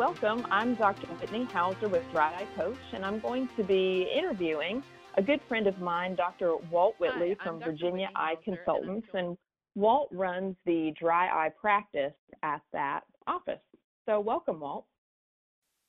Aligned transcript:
Welcome. 0.00 0.46
I'm 0.50 0.76
Dr. 0.76 1.08
Whitney 1.08 1.44
Hauser 1.44 1.86
with 1.86 2.02
Dry 2.10 2.32
Eye 2.32 2.48
Coach, 2.56 2.78
and 2.94 3.04
I'm 3.04 3.20
going 3.20 3.50
to 3.58 3.62
be 3.62 4.10
interviewing 4.16 4.82
a 5.18 5.22
good 5.22 5.42
friend 5.46 5.66
of 5.66 5.78
mine, 5.78 6.14
Dr. 6.14 6.56
Walt 6.70 6.94
Whitley 6.96 7.36
Hi, 7.38 7.44
from 7.44 7.58
Dr. 7.58 7.72
Virginia 7.72 8.06
Whitney 8.06 8.08
Eye 8.16 8.34
Hauser, 8.36 8.56
Consultants. 8.56 9.06
Phil- 9.12 9.20
And 9.20 9.38
Walt 9.74 10.08
runs 10.10 10.56
the 10.64 10.94
dry 10.98 11.26
eye 11.26 11.50
practice 11.50 12.14
at 12.42 12.62
that 12.72 13.02
office. 13.26 13.60
So, 14.08 14.20
welcome, 14.20 14.60
Walt. 14.60 14.86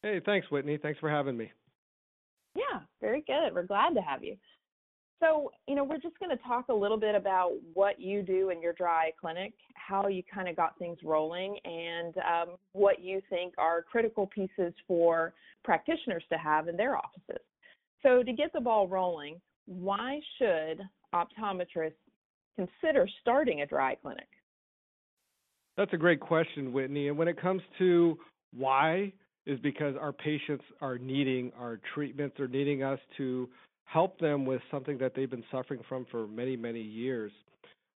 Hey, 0.04 0.20
thanks, 0.26 0.52
Whitney. 0.52 0.76
Thanks 0.76 1.00
for 1.00 1.10
having 1.10 1.38
me. 1.38 1.50
Yeah, 2.54 2.82
very 3.00 3.22
good. 3.22 3.56
We're 3.56 3.64
glad 3.64 3.94
to 3.96 4.02
have 4.02 4.26
you. 4.26 4.36
So, 5.22 5.52
you 5.68 5.76
know, 5.76 5.84
we're 5.84 6.00
just 6.00 6.20
going 6.20 6.36
to 6.36 6.44
talk 6.44 6.70
a 6.70 6.74
little 6.74 6.98
bit 6.98 7.14
about 7.14 7.52
what 7.76 8.02
you 8.02 8.24
do 8.24 8.50
in 8.50 8.60
your 8.60 8.74
dry 8.74 9.06
eye 9.06 9.12
clinic, 9.20 9.54
how 9.76 10.08
you 10.08 10.24
kind 10.34 10.50
of 10.50 10.56
got 10.56 10.78
things 10.80 10.98
rolling, 11.04 11.58
and 11.64 12.16
um, 12.18 12.56
what 12.74 13.04
you 13.04 13.22
think 13.30 13.54
are 13.60 13.84
critical 13.84 14.28
pieces 14.28 14.74
for 14.88 15.34
practitioners 15.64 16.24
to 16.32 16.38
have 16.40 16.68
in 16.68 16.76
their 16.76 16.98
offices. 16.98 17.42
So, 18.02 18.24
to 18.24 18.34
get 18.34 18.52
the 18.52 18.60
ball 18.60 18.88
rolling, 18.88 19.40
why 19.68 20.20
should 20.40 20.82
optometrists 21.14 21.94
consider 22.56 23.08
starting 23.22 23.62
a 23.62 23.68
dry 23.68 23.94
clinic? 23.96 24.28
That's 25.78 25.94
a 25.94 25.98
great 25.98 26.20
question, 26.20 26.74
Whitney. 26.74 27.10
And 27.10 27.18
when 27.18 27.28
it 27.28 27.40
comes 27.40 27.62
to 27.78 28.18
why, 28.58 29.14
is 29.46 29.60
because 29.60 29.96
our 30.00 30.14
patients 30.14 30.64
are 30.82 30.98
needing 30.98 31.52
our 31.60 31.80
treatments, 31.94 32.36
they're 32.38 32.48
needing 32.48 32.84
us 32.84 33.00
to 33.18 33.50
help 33.92 34.20
them 34.20 34.46
with 34.46 34.62
something 34.72 34.98
that 34.98 35.14
they've 35.16 35.30
been 35.30 35.44
suffering 35.52 35.82
from 35.90 36.06
for 36.10 36.28
many, 36.28 36.56
many 36.56 36.82
years. 36.82 37.32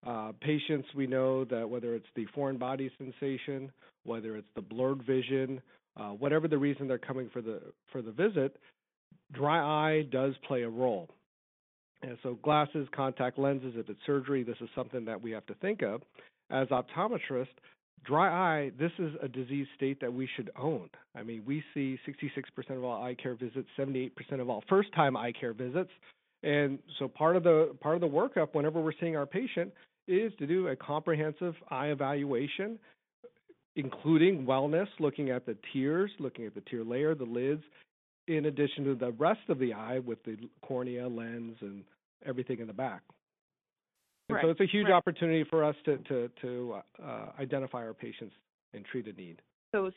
Uh, 0.06 0.31
patients, 0.42 0.88
we 0.95 1.08
know 1.08 1.45
that 1.45 1.67
whether 1.67 1.95
it's 1.95 2.08
the 2.16 2.25
foreign 2.36 2.58
body 2.58 2.92
sensation, 2.97 3.72
whether 4.03 4.36
it's 4.36 4.47
the 4.55 4.61
blurred 4.61 5.03
vision, 5.03 5.61
uh, 5.97 6.09
whatever 6.09 6.47
the 6.47 6.58
reason 6.58 6.88
they're 6.88 6.97
coming 6.97 7.30
for 7.31 7.42
the 7.42 7.61
for 7.92 8.02
the 8.02 8.11
visit, 8.11 8.58
dry 9.31 9.59
eye 9.59 10.03
does 10.11 10.33
play 10.47 10.64
a 10.64 10.70
role. 10.70 11.09
And 12.02 12.17
so 12.22 12.38
glasses, 12.44 12.88
contact 12.94 13.39
lenses, 13.39 13.73
if 13.77 13.89
it's 13.89 14.00
surgery, 14.05 14.44
this 14.44 14.58
is 14.61 14.70
something 14.75 15.05
that 15.05 15.20
we 15.20 15.31
have 15.31 15.45
to 15.48 15.55
think 15.55 15.81
of. 15.81 16.02
As 16.52 16.67
optometrists, 16.67 17.48
dry 18.04 18.30
eye, 18.30 18.72
this 18.78 18.92
is 19.00 19.14
a 19.22 19.28
disease 19.28 19.68
state 19.76 20.00
that 20.02 20.14
we 20.14 20.28
should 20.36 20.52
own. 20.60 20.90
I 21.16 21.24
mean, 21.24 21.44
we 21.46 21.64
see 21.74 21.98
66% 22.08 22.78
of 22.78 22.84
all 22.84 23.04
eye 23.04 23.16
care 23.16 23.36
visits, 23.36 23.68
78% 23.78 24.12
of 24.40 24.50
all 24.50 24.64
first-time 24.70 25.16
eye 25.16 25.32
care 25.32 25.54
visits. 25.54 25.92
And 26.44 26.80
so 27.00 27.08
part 27.08 27.36
of 27.36 27.44
the 27.44 27.76
part 27.82 27.96
of 27.96 28.02
the 28.02 28.08
workup 28.08 28.54
whenever 28.54 28.80
we're 28.80 28.94
seeing 29.00 29.18
our 29.18 29.26
patient 29.26 29.72
is 30.08 30.32
to 30.38 30.46
do 30.46 30.68
a 30.68 30.76
comprehensive 30.76 31.56
eye 31.72 31.88
evaluation 31.88 32.78
including 33.76 34.46
wellness, 34.46 34.88
looking 35.00 35.30
at 35.30 35.46
the 35.46 35.58
tears, 35.73 36.12
looking 36.20 36.46
at 36.46 36.56
the 36.56 36.62
tear 36.62 36.84
layer, 36.84 37.14
the 37.14 37.26
lids, 37.26 37.64
in 38.28 38.46
addition 38.46 38.84
to 38.86 38.96
the 38.96 39.12
rest 39.12 39.42
of 39.50 39.60
the 39.60 39.73
eye 39.73 40.00
with 40.00 40.23
the 40.23 40.38
cornea, 40.62 41.08
lens, 41.08 41.58
and 41.62 41.84
everything 42.26 42.60
in 42.60 42.68
the 42.68 42.73
back. 42.73 43.02
And 44.30 44.40
so 44.42 44.50
it's 44.50 44.59
a 44.59 44.66
huge 44.66 44.86
right. 44.86 44.94
opportunity 44.94 45.44
for 45.50 45.64
us 45.64 45.76
to 45.86 45.98
to 45.98 46.30
to 46.42 46.76
uh, 47.04 47.26
identify 47.40 47.80
our 47.80 47.94
patients 47.94 48.34
and 48.73 48.84
treat 48.86 49.08
a 49.08 49.14
need. 49.14 49.42
So, 49.72 49.92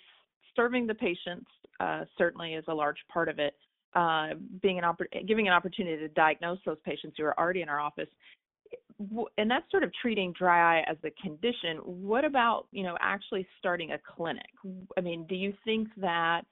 serving 0.55 0.87
the 0.87 0.95
patients 0.95 1.47
uh, 1.81 2.05
certainly 2.17 2.55
is 2.55 2.65
a 2.69 2.75
large 2.75 2.99
part 3.13 3.29
of 3.29 3.39
it. 3.39 3.55
Uh, 3.95 4.35
being 4.61 4.79
an 4.79 4.85
oppor- 4.85 5.27
giving 5.27 5.47
an 5.47 5.55
opportunity 5.55 5.97
to 5.97 6.09
diagnose 6.09 6.59
those 6.67 6.77
patients 6.85 7.17
who 7.19 7.25
are 7.25 7.39
already 7.41 7.63
in 7.63 7.71
our 7.71 7.81
office, 7.81 8.09
and 9.39 9.51
that's 9.51 9.69
sort 9.71 9.83
of 9.83 9.91
treating 10.03 10.33
dry 10.39 10.81
eye 10.81 10.85
as 10.87 10.99
a 11.05 11.11
condition. 11.23 11.79
What 11.85 12.25
about 12.27 12.67
you 12.71 12.83
know 12.83 12.99
actually 13.01 13.47
starting 13.59 13.93
a 13.93 13.99
clinic? 13.99 14.51
I 14.97 15.01
mean, 15.01 15.27
do 15.27 15.35
you 15.35 15.55
think 15.65 15.89
that 15.97 16.43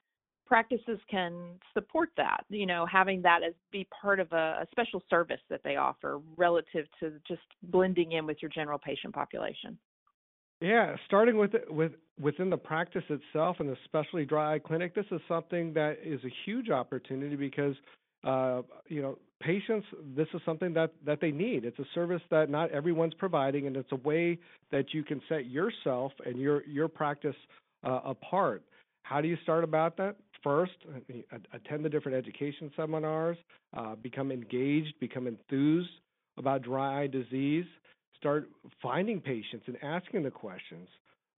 practices 0.47 0.99
can 1.09 1.59
support 1.73 2.09
that? 2.17 2.45
You 2.49 2.65
know, 2.65 2.85
having 2.85 3.21
that 3.23 3.41
as 3.43 3.53
be 3.71 3.87
part 4.01 4.19
of 4.19 4.31
a, 4.31 4.61
a 4.61 4.67
special 4.71 5.03
service 5.09 5.41
that 5.49 5.61
they 5.63 5.75
offer 5.75 6.19
relative 6.35 6.85
to 6.99 7.13
just 7.27 7.41
blending 7.63 8.13
in 8.13 8.25
with 8.25 8.37
your 8.41 8.49
general 8.49 8.79
patient 8.79 9.13
population. 9.13 9.77
Yeah, 10.59 10.95
starting 11.05 11.37
with 11.37 11.51
with 11.69 11.91
within 12.19 12.49
the 12.49 12.57
practice 12.57 13.03
itself 13.09 13.57
and 13.59 13.75
especially 13.85 14.25
dry 14.25 14.55
eye 14.55 14.59
clinic, 14.59 14.95
this 14.95 15.05
is 15.11 15.21
something 15.27 15.73
that 15.73 15.99
is 16.03 16.19
a 16.23 16.33
huge 16.45 16.69
opportunity 16.71 17.35
because 17.35 17.75
uh, 18.23 18.61
you 18.87 19.01
know 19.01 19.19
patients. 19.39 19.85
This 20.15 20.27
is 20.33 20.41
something 20.45 20.73
that 20.73 20.93
that 21.05 21.21
they 21.21 21.31
need. 21.31 21.63
It's 21.63 21.77
a 21.77 21.85
service 21.93 22.23
that 22.31 22.49
not 22.49 22.71
everyone's 22.71 23.13
providing, 23.13 23.67
and 23.67 23.77
it's 23.77 23.91
a 23.91 23.97
way 23.97 24.39
that 24.71 24.93
you 24.93 25.03
can 25.03 25.21
set 25.29 25.45
yourself 25.45 26.11
and 26.25 26.39
your 26.39 26.63
your 26.65 26.87
practice 26.87 27.35
uh, 27.83 27.99
apart. 28.03 28.63
How 29.03 29.21
do 29.21 29.27
you 29.27 29.37
start 29.43 29.63
about 29.63 29.95
that? 29.97 30.15
First, 30.43 30.73
uh, 30.93 31.37
attend 31.53 31.83
the 31.83 31.89
different 31.89 32.17
education 32.17 32.71
seminars, 32.75 33.37
uh, 33.75 33.95
become 33.95 34.31
engaged, 34.31 34.93
become 34.99 35.27
enthused 35.27 35.89
about 36.37 36.61
dry 36.61 37.03
eye 37.03 37.07
disease 37.07 37.65
start 38.19 38.49
finding 38.81 39.21
patients 39.21 39.63
and 39.67 39.77
asking 39.83 40.23
the 40.23 40.31
questions. 40.31 40.87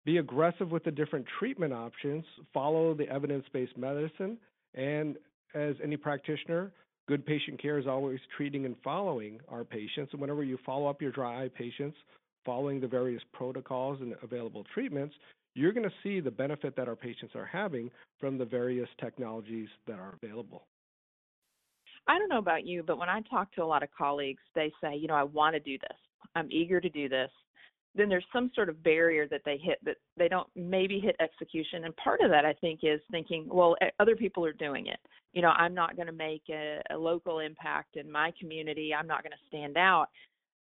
Be 0.05 0.19
aggressive 0.19 0.71
with 0.71 0.85
the 0.85 0.91
different 0.91 1.27
treatment 1.39 1.73
options. 1.73 2.25
Follow 2.55 2.95
the 2.95 3.09
evidence 3.09 3.45
based 3.53 3.77
medicine. 3.77 4.39
And 4.75 5.17
as 5.55 5.75
any 5.83 5.97
practitioner, 5.97 6.71
good 7.09 7.27
patient 7.27 7.61
care 7.61 7.79
is 7.79 7.87
always 7.87 8.21
treating 8.37 8.65
and 8.65 8.77
following 8.83 9.41
our 9.49 9.65
patients. 9.65 10.13
And 10.13 10.21
whenever 10.21 10.45
you 10.45 10.59
follow 10.65 10.87
up 10.87 11.03
your 11.03 11.11
dry 11.11 11.45
eye 11.45 11.51
patients, 11.57 11.97
following 12.45 12.81
the 12.81 12.87
various 12.87 13.23
protocols 13.33 14.01
and 14.01 14.15
available 14.23 14.65
treatments, 14.73 15.15
you're 15.59 15.73
going 15.73 15.89
to 15.89 15.95
see 16.03 16.21
the 16.21 16.31
benefit 16.31 16.77
that 16.77 16.89
our 16.89 16.95
patients 16.97 17.35
are 17.35 17.45
having 17.45 17.91
from 18.21 18.39
the 18.39 18.45
various 18.45 18.89
technologies 19.01 19.69
that 19.87 19.99
are 19.99 20.15
available. 20.23 20.67
I 22.07 22.19
don't 22.19 22.29
know 22.29 22.39
about 22.39 22.65
you, 22.65 22.83
but 22.83 22.97
when 22.97 23.09
I 23.09 23.21
talk 23.23 23.53
to 23.55 23.63
a 23.63 23.67
lot 23.67 23.83
of 23.83 23.89
colleagues, 23.97 24.43
they 24.55 24.73
say, 24.81 24.97
you 24.97 25.09
know, 25.09 25.15
I 25.15 25.25
want 25.25 25.55
to 25.55 25.61
do 25.61 25.77
this. 25.79 25.99
I'm 26.37 26.49
eager 26.51 26.81
to 26.81 26.89
do 26.89 27.09
this. 27.09 27.31
Then 27.95 28.09
there's 28.09 28.25
some 28.33 28.53
sort 28.55 28.69
of 28.69 28.83
barrier 28.85 29.27
that 29.29 29.41
they 29.45 29.59
hit 29.61 29.79
that 29.85 29.97
they 30.17 30.29
don't 30.29 30.47
maybe 30.55 31.01
hit 31.01 31.17
execution. 31.21 31.85
And 31.85 31.97
part 31.97 32.21
of 32.21 32.31
that, 32.31 32.45
I 32.45 32.53
think, 32.55 32.81
is 32.83 33.01
thinking, 33.11 33.47
well, 33.51 33.75
other 33.99 34.15
people 34.15 34.45
are 34.45 34.53
doing 34.53 34.87
it. 34.87 35.01
You 35.33 35.43
know, 35.43 35.51
I'm 35.51 35.75
not 35.75 35.97
going 35.97 36.07
to 36.07 36.13
make 36.13 36.43
a, 36.51 36.81
a 36.91 36.97
local 36.97 37.41
impact 37.41 37.97
in 37.97 38.11
my 38.11 38.33
community. 38.39 38.95
I'm 38.95 39.09
not 39.09 39.23
going 39.23 39.33
to 39.33 39.49
stand 39.49 39.77
out. 39.77 40.07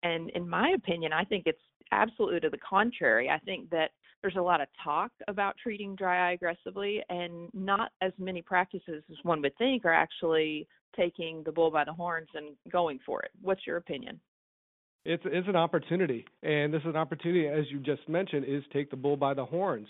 And 0.03 0.29
in 0.31 0.47
my 0.47 0.69
opinion, 0.75 1.11
I 1.11 1.25
think 1.25 1.43
it's 1.45 1.59
absolutely 1.91 2.39
to 2.41 2.49
the 2.49 2.57
contrary. 2.57 3.29
I 3.29 3.39
think 3.39 3.69
that 3.69 3.91
there's 4.21 4.35
a 4.37 4.41
lot 4.41 4.61
of 4.61 4.67
talk 4.83 5.11
about 5.27 5.55
treating 5.61 5.95
dry 5.95 6.29
eye 6.29 6.33
aggressively, 6.33 7.01
and 7.09 7.49
not 7.53 7.91
as 8.01 8.11
many 8.17 8.41
practices 8.41 9.03
as 9.09 9.17
one 9.23 9.41
would 9.41 9.55
think 9.57 9.85
are 9.85 9.93
actually 9.93 10.67
taking 10.95 11.43
the 11.43 11.51
bull 11.51 11.69
by 11.69 11.83
the 11.83 11.93
horns 11.93 12.29
and 12.33 12.55
going 12.71 12.99
for 13.05 13.21
it. 13.21 13.31
What's 13.41 13.67
your 13.67 13.77
opinion? 13.77 14.19
It's 15.05 15.21
it's 15.25 15.47
an 15.47 15.55
opportunity, 15.55 16.25
and 16.41 16.73
this 16.73 16.81
is 16.81 16.87
an 16.87 16.95
opportunity, 16.95 17.47
as 17.47 17.65
you 17.69 17.79
just 17.79 18.09
mentioned, 18.09 18.45
is 18.47 18.63
take 18.73 18.89
the 18.89 18.97
bull 18.97 19.15
by 19.15 19.35
the 19.35 19.45
horns. 19.45 19.87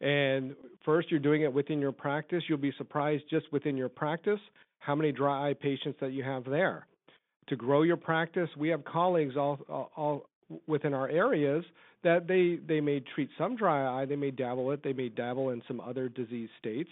And 0.00 0.56
first, 0.84 1.10
you're 1.10 1.20
doing 1.20 1.42
it 1.42 1.52
within 1.52 1.78
your 1.78 1.92
practice. 1.92 2.42
You'll 2.48 2.58
be 2.58 2.72
surprised 2.78 3.24
just 3.28 3.52
within 3.52 3.76
your 3.76 3.90
practice 3.90 4.40
how 4.78 4.94
many 4.94 5.12
dry 5.12 5.50
eye 5.50 5.54
patients 5.54 5.98
that 6.00 6.12
you 6.12 6.22
have 6.24 6.44
there. 6.44 6.86
To 7.48 7.56
grow 7.56 7.82
your 7.82 7.98
practice, 7.98 8.48
we 8.56 8.70
have 8.70 8.84
colleagues 8.84 9.36
all 9.36 9.58
all, 9.68 9.90
all 9.96 10.26
within 10.66 10.94
our 10.94 11.08
areas 11.08 11.64
that 12.02 12.26
they 12.26 12.58
they 12.66 12.80
may 12.80 13.00
treat 13.14 13.30
some 13.38 13.56
dry 13.56 14.02
eye, 14.02 14.04
they 14.04 14.16
may 14.16 14.30
dabble 14.30 14.70
it, 14.72 14.82
they 14.82 14.92
may 14.92 15.08
dabble 15.08 15.50
in 15.50 15.62
some 15.66 15.80
other 15.80 16.08
disease 16.08 16.50
states, 16.58 16.90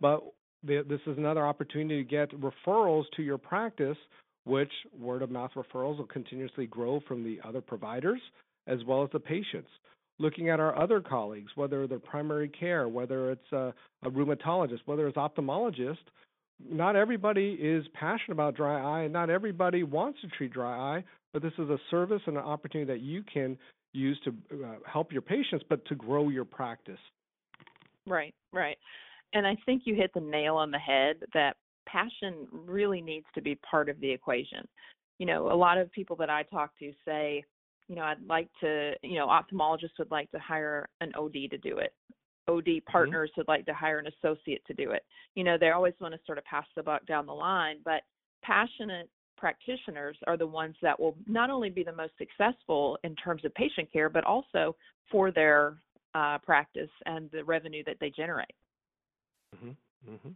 but 0.00 0.22
th- 0.66 0.86
this 0.88 1.00
is 1.06 1.18
another 1.18 1.46
opportunity 1.46 2.02
to 2.02 2.08
get 2.08 2.30
referrals 2.40 3.04
to 3.16 3.22
your 3.22 3.38
practice 3.38 3.98
which 4.44 4.72
word 4.98 5.22
of 5.22 5.30
mouth 5.30 5.50
referrals 5.56 5.98
will 5.98 6.06
continuously 6.06 6.66
grow 6.66 7.00
from 7.08 7.24
the 7.24 7.38
other 7.46 7.60
providers 7.60 8.20
as 8.66 8.78
well 8.86 9.02
as 9.02 9.10
the 9.12 9.20
patients. 9.20 9.70
Looking 10.18 10.48
at 10.48 10.60
our 10.60 10.78
other 10.78 11.00
colleagues, 11.00 11.50
whether 11.54 11.86
they're 11.86 11.98
primary 11.98 12.48
care, 12.48 12.88
whether 12.88 13.32
it's 13.32 13.52
a, 13.52 13.74
a 14.02 14.10
rheumatologist, 14.10 14.80
whether 14.86 15.08
it's 15.08 15.16
ophthalmologist, 15.16 15.98
not 16.64 16.94
everybody 16.94 17.54
is 17.60 17.84
passionate 17.94 18.32
about 18.32 18.54
dry 18.54 18.80
eye 18.80 19.04
and 19.04 19.12
not 19.12 19.28
everybody 19.28 19.82
wants 19.82 20.20
to 20.20 20.28
treat 20.28 20.52
dry 20.52 20.96
eye, 20.98 21.04
but 21.34 21.42
this 21.42 21.52
is 21.58 21.68
a 21.68 21.78
service 21.90 22.22
and 22.26 22.38
an 22.38 22.44
opportunity 22.44 22.90
that 22.90 23.02
you 23.02 23.22
can 23.22 23.58
use 23.92 24.18
to 24.24 24.34
uh, 24.64 24.76
help 24.90 25.12
your 25.12 25.20
patients, 25.20 25.64
but 25.68 25.84
to 25.86 25.94
grow 25.96 26.30
your 26.30 26.44
practice. 26.44 26.98
Right, 28.06 28.34
right. 28.52 28.78
And 29.34 29.46
I 29.46 29.56
think 29.66 29.82
you 29.84 29.96
hit 29.96 30.12
the 30.14 30.20
nail 30.20 30.54
on 30.54 30.70
the 30.70 30.78
head 30.78 31.16
that 31.34 31.56
passion 31.86 32.46
really 32.52 33.00
needs 33.00 33.26
to 33.34 33.42
be 33.42 33.56
part 33.68 33.88
of 33.88 33.98
the 34.00 34.10
equation. 34.10 34.66
You 35.18 35.26
know, 35.26 35.50
a 35.52 35.56
lot 35.56 35.76
of 35.76 35.90
people 35.90 36.14
that 36.16 36.30
I 36.30 36.44
talk 36.44 36.70
to 36.78 36.92
say, 37.04 37.42
you 37.88 37.96
know, 37.96 38.02
I'd 38.02 38.24
like 38.28 38.48
to, 38.60 38.92
you 39.02 39.18
know, 39.18 39.26
ophthalmologists 39.26 39.98
would 39.98 40.10
like 40.10 40.30
to 40.30 40.38
hire 40.38 40.88
an 41.00 41.12
OD 41.16 41.50
to 41.50 41.58
do 41.58 41.78
it. 41.78 41.92
OD 42.46 42.84
partners 42.86 43.30
would 43.36 43.48
like 43.48 43.66
to 43.66 43.74
hire 43.74 43.98
an 43.98 44.06
associate 44.06 44.64
to 44.66 44.74
do 44.74 44.92
it. 44.92 45.02
You 45.34 45.42
know, 45.42 45.56
they 45.58 45.70
always 45.70 45.94
want 46.00 46.14
to 46.14 46.20
sort 46.26 46.38
of 46.38 46.44
pass 46.44 46.66
the 46.76 46.82
buck 46.82 47.04
down 47.06 47.26
the 47.26 47.32
line, 47.32 47.78
but 47.84 48.02
passionate 48.42 49.08
practitioners 49.44 50.16
are 50.26 50.38
the 50.38 50.46
ones 50.46 50.74
that 50.80 50.98
will 50.98 51.14
not 51.26 51.50
only 51.50 51.68
be 51.68 51.84
the 51.84 51.92
most 51.92 52.14
successful 52.16 52.96
in 53.04 53.14
terms 53.16 53.44
of 53.44 53.52
patient 53.52 53.92
care, 53.92 54.08
but 54.08 54.24
also 54.24 54.74
for 55.10 55.30
their 55.30 55.76
uh, 56.14 56.38
practice 56.38 56.88
and 57.04 57.30
the 57.30 57.44
revenue 57.44 57.84
that 57.84 57.96
they 58.00 58.08
generate. 58.08 58.54
Mm-hmm. 59.54 60.14
Mm-hmm. 60.14 60.30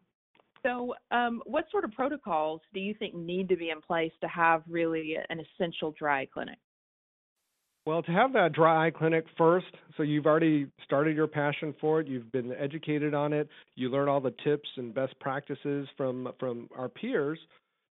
So, 0.63 0.95
um, 1.11 1.41
what 1.47 1.65
sort 1.71 1.85
of 1.85 1.93
protocols 1.93 2.61
do 2.75 2.81
you 2.81 2.93
think 2.99 3.15
need 3.15 3.49
to 3.49 3.57
be 3.57 3.71
in 3.71 3.81
place 3.81 4.13
to 4.21 4.29
have 4.29 4.63
really 4.69 5.17
an 5.31 5.41
essential 5.41 5.95
dry 5.99 6.27
clinic? 6.27 6.59
Well, 7.87 8.03
to 8.03 8.13
have 8.13 8.35
that 8.35 8.53
dry 8.53 8.89
eye 8.89 8.91
clinic 8.91 9.25
first, 9.39 9.75
so 9.97 10.03
you've 10.03 10.27
already 10.27 10.67
started 10.85 11.17
your 11.17 11.29
passion 11.29 11.75
for 11.81 12.01
it, 12.01 12.09
you've 12.09 12.31
been 12.31 12.53
educated 12.53 13.15
on 13.15 13.33
it, 13.33 13.49
you 13.75 13.89
learn 13.89 14.09
all 14.09 14.21
the 14.21 14.35
tips 14.45 14.69
and 14.77 14.93
best 14.93 15.19
practices 15.19 15.89
from 15.97 16.31
from 16.39 16.69
our 16.77 16.91
peers. 16.91 17.39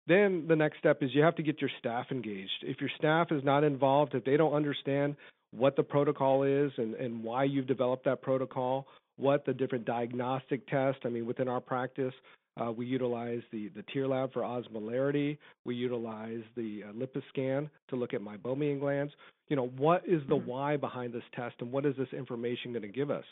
Then 0.08 0.46
the 0.48 0.56
next 0.56 0.78
step 0.78 1.02
is 1.02 1.10
you 1.14 1.22
have 1.22 1.36
to 1.36 1.42
get 1.42 1.60
your 1.60 1.70
staff 1.78 2.06
engaged. 2.10 2.62
If 2.62 2.80
your 2.80 2.90
staff 2.96 3.30
is 3.30 3.44
not 3.44 3.62
involved, 3.62 4.14
if 4.14 4.24
they 4.24 4.38
don't 4.38 4.54
understand 4.54 5.16
what 5.50 5.76
the 5.76 5.82
protocol 5.82 6.42
is 6.44 6.72
and, 6.78 6.94
and 6.94 7.22
why 7.22 7.44
you've 7.44 7.66
developed 7.66 8.06
that 8.06 8.22
protocol, 8.22 8.86
what 9.16 9.44
the 9.44 9.52
different 9.52 9.84
diagnostic 9.84 10.66
tests, 10.68 11.02
I 11.04 11.08
mean, 11.08 11.26
within 11.26 11.46
our 11.46 11.60
practice, 11.60 12.14
uh, 12.58 12.72
we 12.72 12.86
utilize 12.86 13.42
the, 13.52 13.68
the 13.68 13.84
TearLab 13.94 14.32
for 14.32 14.42
osmolarity. 14.42 15.36
We 15.64 15.74
utilize 15.74 16.42
the 16.56 16.84
uh, 16.88 16.92
LipiScan 16.92 17.68
to 17.88 17.96
look 17.96 18.14
at 18.14 18.20
meibomian 18.20 18.80
glands. 18.80 19.12
You 19.48 19.56
know, 19.56 19.68
what 19.76 20.02
is 20.06 20.22
the 20.28 20.36
mm-hmm. 20.36 20.48
why 20.48 20.76
behind 20.76 21.12
this 21.12 21.22
test 21.34 21.56
and 21.60 21.70
what 21.70 21.84
is 21.84 21.94
this 21.96 22.08
information 22.12 22.72
going 22.72 22.82
to 22.82 22.88
give 22.88 23.10
us? 23.10 23.24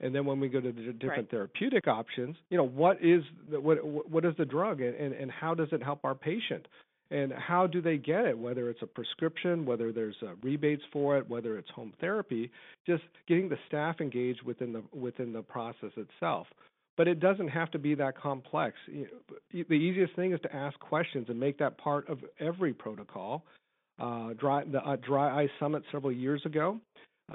And 0.00 0.14
then 0.14 0.24
when 0.24 0.40
we 0.40 0.48
go 0.48 0.60
to 0.60 0.72
the 0.72 0.92
different 0.92 1.02
right. 1.10 1.30
therapeutic 1.30 1.86
options, 1.86 2.36
you 2.48 2.56
know, 2.56 2.66
what 2.66 3.02
is 3.02 3.22
the, 3.50 3.60
what 3.60 3.78
what 3.84 4.24
is 4.24 4.34
the 4.38 4.44
drug 4.44 4.80
and, 4.80 4.94
and, 4.94 5.14
and 5.14 5.30
how 5.30 5.54
does 5.54 5.68
it 5.72 5.82
help 5.82 6.00
our 6.04 6.14
patient? 6.14 6.66
And 7.12 7.32
how 7.32 7.66
do 7.66 7.82
they 7.82 7.96
get 7.96 8.24
it? 8.24 8.38
Whether 8.38 8.70
it's 8.70 8.82
a 8.82 8.86
prescription, 8.86 9.66
whether 9.66 9.92
there's 9.92 10.14
uh, 10.22 10.34
rebates 10.42 10.82
for 10.92 11.18
it, 11.18 11.28
whether 11.28 11.58
it's 11.58 11.68
home 11.70 11.92
therapy, 12.00 12.50
just 12.86 13.02
getting 13.26 13.48
the 13.48 13.58
staff 13.66 14.00
engaged 14.00 14.42
within 14.42 14.72
the 14.72 14.82
within 14.96 15.32
the 15.32 15.42
process 15.42 15.90
itself 15.96 16.46
but 17.00 17.08
it 17.08 17.18
doesn't 17.18 17.48
have 17.48 17.70
to 17.70 17.78
be 17.78 17.94
that 17.94 18.14
complex. 18.14 18.76
The 19.54 19.72
easiest 19.72 20.14
thing 20.16 20.34
is 20.34 20.40
to 20.42 20.54
ask 20.54 20.78
questions 20.80 21.30
and 21.30 21.40
make 21.40 21.56
that 21.56 21.78
part 21.78 22.06
of 22.10 22.18
every 22.38 22.74
protocol. 22.74 23.46
Uh, 23.98 24.34
dry, 24.34 24.64
the 24.64 24.82
uh, 24.86 24.96
Dry 24.96 25.44
Eye 25.44 25.48
Summit 25.58 25.82
several 25.90 26.12
years 26.12 26.42
ago, 26.44 26.78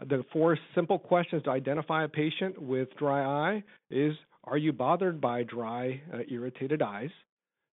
the 0.08 0.24
four 0.34 0.58
simple 0.74 1.00
questions 1.00 1.44
to 1.44 1.52
identify 1.52 2.04
a 2.04 2.08
patient 2.08 2.62
with 2.62 2.90
dry 2.98 3.24
eye 3.24 3.64
is: 3.90 4.16
Are 4.44 4.58
you 4.58 4.74
bothered 4.74 5.22
by 5.22 5.44
dry, 5.44 6.02
uh, 6.14 6.20
irritated 6.30 6.82
eyes? 6.82 7.12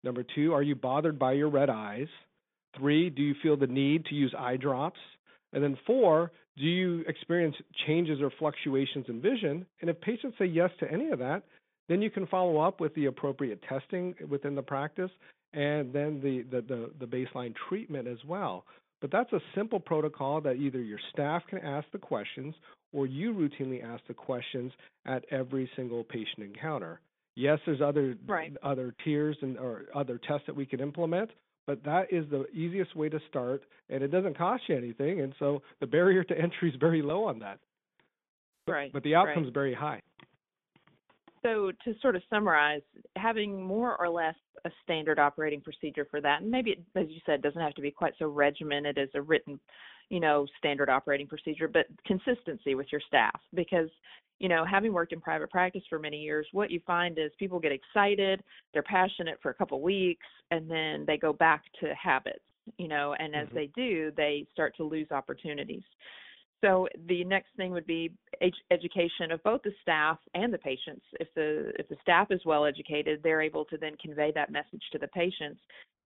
Number 0.03 0.23
two, 0.35 0.53
are 0.53 0.63
you 0.63 0.75
bothered 0.75 1.19
by 1.19 1.33
your 1.33 1.49
red 1.49 1.69
eyes? 1.69 2.07
Three, 2.77 3.09
do 3.09 3.21
you 3.21 3.35
feel 3.43 3.57
the 3.57 3.67
need 3.67 4.05
to 4.05 4.15
use 4.15 4.33
eye 4.37 4.57
drops? 4.57 4.99
And 5.53 5.63
then 5.63 5.77
four, 5.85 6.31
do 6.57 6.63
you 6.63 7.01
experience 7.07 7.55
changes 7.85 8.21
or 8.21 8.31
fluctuations 8.39 9.05
in 9.09 9.21
vision? 9.21 9.65
And 9.81 9.89
if 9.89 9.99
patients 10.01 10.37
say 10.39 10.45
yes 10.45 10.69
to 10.79 10.91
any 10.91 11.09
of 11.09 11.19
that, 11.19 11.43
then 11.89 12.01
you 12.01 12.09
can 12.09 12.25
follow 12.27 12.59
up 12.59 12.79
with 12.79 12.93
the 12.95 13.07
appropriate 13.07 13.61
testing 13.67 14.15
within 14.29 14.55
the 14.55 14.61
practice 14.61 15.11
and 15.53 15.91
then 15.91 16.21
the, 16.21 16.43
the, 16.49 16.61
the, 16.61 16.91
the 16.99 17.05
baseline 17.05 17.53
treatment 17.67 18.07
as 18.07 18.17
well. 18.25 18.65
But 19.01 19.11
that's 19.11 19.33
a 19.33 19.39
simple 19.55 19.79
protocol 19.79 20.41
that 20.41 20.57
either 20.57 20.79
your 20.79 20.99
staff 21.11 21.41
can 21.49 21.59
ask 21.59 21.87
the 21.91 21.97
questions 21.97 22.53
or 22.93 23.07
you 23.07 23.33
routinely 23.33 23.83
ask 23.83 24.03
the 24.07 24.13
questions 24.13 24.71
at 25.05 25.25
every 25.31 25.69
single 25.75 26.03
patient 26.03 26.39
encounter. 26.39 27.01
Yes, 27.35 27.59
there's 27.65 27.81
other 27.81 28.15
right. 28.27 28.55
other 28.61 28.93
tiers 29.03 29.37
and 29.41 29.57
or 29.57 29.85
other 29.95 30.19
tests 30.27 30.45
that 30.47 30.55
we 30.55 30.65
can 30.65 30.79
implement, 30.81 31.31
but 31.65 31.83
that 31.85 32.11
is 32.11 32.25
the 32.29 32.45
easiest 32.53 32.95
way 32.95 33.07
to 33.09 33.19
start, 33.29 33.63
and 33.89 34.03
it 34.03 34.09
doesn't 34.09 34.37
cost 34.37 34.63
you 34.67 34.75
anything, 34.75 35.21
and 35.21 35.33
so 35.39 35.61
the 35.79 35.87
barrier 35.87 36.23
to 36.25 36.37
entry 36.37 36.69
is 36.69 36.75
very 36.79 37.01
low 37.01 37.23
on 37.23 37.39
that. 37.39 37.59
Right. 38.67 38.91
But 38.91 39.03
the 39.03 39.15
outcome 39.15 39.43
right. 39.43 39.47
is 39.47 39.53
very 39.53 39.73
high. 39.73 40.01
So 41.43 41.71
to 41.85 41.93
sort 42.01 42.15
of 42.15 42.21
summarize, 42.29 42.81
having 43.15 43.61
more 43.61 43.99
or 43.99 44.09
less 44.09 44.35
a 44.65 44.71
standard 44.83 45.19
operating 45.19 45.61
procedure 45.61 46.07
for 46.09 46.21
that, 46.21 46.41
and 46.41 46.51
maybe 46.51 46.71
it, 46.71 46.79
as 46.95 47.07
you 47.09 47.19
said, 47.25 47.41
doesn't 47.41 47.61
have 47.61 47.73
to 47.73 47.81
be 47.81 47.91
quite 47.91 48.13
so 48.19 48.27
regimented 48.27 48.97
as 48.97 49.09
a 49.15 49.21
written, 49.21 49.59
you 50.09 50.19
know, 50.19 50.45
standard 50.57 50.89
operating 50.89 51.27
procedure, 51.27 51.67
but 51.67 51.85
consistency 52.05 52.75
with 52.75 52.87
your 52.91 53.01
staff. 53.07 53.39
Because, 53.53 53.89
you 54.39 54.49
know, 54.49 54.65
having 54.65 54.93
worked 54.93 55.13
in 55.13 55.21
private 55.21 55.49
practice 55.49 55.83
for 55.89 55.99
many 55.99 56.17
years, 56.17 56.47
what 56.51 56.71
you 56.71 56.79
find 56.85 57.17
is 57.17 57.31
people 57.39 57.59
get 57.59 57.71
excited, 57.71 58.43
they're 58.73 58.83
passionate 58.83 59.39
for 59.41 59.51
a 59.51 59.53
couple 59.53 59.81
weeks, 59.81 60.27
and 60.51 60.69
then 60.69 61.05
they 61.05 61.17
go 61.17 61.33
back 61.33 61.63
to 61.79 61.93
habits, 61.95 62.39
you 62.77 62.87
know, 62.87 63.15
and 63.19 63.35
as 63.35 63.47
mm-hmm. 63.47 63.55
they 63.55 63.69
do, 63.75 64.11
they 64.17 64.45
start 64.51 64.75
to 64.77 64.83
lose 64.83 65.07
opportunities. 65.11 65.83
So 66.61 66.87
the 67.07 67.23
next 67.23 67.49
thing 67.57 67.71
would 67.71 67.87
be 67.87 68.11
education 68.71 69.31
of 69.31 69.43
both 69.43 69.63
the 69.63 69.73
staff 69.81 70.19
and 70.35 70.53
the 70.53 70.59
patients. 70.59 71.03
If 71.19 71.27
the 71.35 71.73
if 71.79 71.89
the 71.89 71.97
staff 72.01 72.27
is 72.29 72.41
well 72.45 72.65
educated, 72.65 73.21
they're 73.23 73.41
able 73.41 73.65
to 73.65 73.77
then 73.77 73.95
convey 74.01 74.31
that 74.35 74.51
message 74.51 74.83
to 74.91 74.99
the 74.99 75.07
patients. 75.07 75.59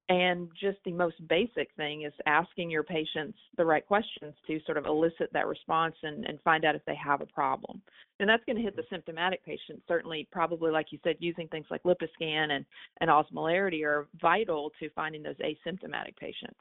And 0.07 0.49
just 0.59 0.77
the 0.85 0.91
most 0.91 1.15
basic 1.27 1.69
thing 1.77 2.03
is 2.03 2.13
asking 2.27 2.69
your 2.69 2.83
patients 2.83 3.37
the 3.57 3.65
right 3.65 3.85
questions 3.85 4.35
to 4.45 4.59
sort 4.63 4.77
of 4.77 4.85
elicit 4.85 5.33
that 5.33 5.47
response 5.47 5.95
and, 6.03 6.25
and 6.25 6.39
find 6.41 6.63
out 6.63 6.75
if 6.75 6.85
they 6.85 6.95
have 6.95 7.21
a 7.21 7.25
problem. 7.25 7.81
And 8.19 8.29
that's 8.29 8.43
going 8.45 8.55
to 8.55 8.61
hit 8.61 8.75
the 8.75 8.83
symptomatic 8.91 9.43
patient. 9.43 9.81
Certainly, 9.87 10.27
probably 10.31 10.71
like 10.71 10.91
you 10.91 10.99
said, 11.03 11.15
using 11.19 11.47
things 11.47 11.65
like 11.71 11.81
LipiScan 11.83 12.51
and, 12.51 12.65
and 13.01 13.09
osmolarity 13.09 13.83
are 13.83 14.07
vital 14.21 14.71
to 14.79 14.89
finding 14.91 15.23
those 15.23 15.37
asymptomatic 15.37 16.15
patients. 16.17 16.59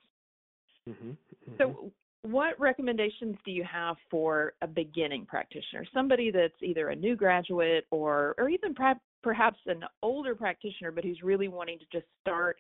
Mm-hmm. 0.89 1.11
Mm-hmm. 1.11 1.53
So, 1.59 1.93
what 2.25 2.59
recommendations 2.59 3.37
do 3.45 3.51
you 3.51 3.65
have 3.65 3.97
for 4.11 4.55
a 4.63 4.67
beginning 4.67 5.27
practitioner, 5.27 5.85
somebody 5.93 6.31
that's 6.31 6.55
either 6.63 6.89
a 6.89 6.97
new 6.97 7.17
graduate 7.17 7.87
or 7.91 8.35
or 8.39 8.49
even 8.49 8.75
perhaps 9.23 9.59
an 9.67 9.85
older 10.03 10.35
practitioner, 10.35 10.91
but 10.91 11.05
who's 11.05 11.23
really 11.23 11.49
wanting 11.49 11.79
to 11.79 11.85
just 11.93 12.07
start 12.23 12.57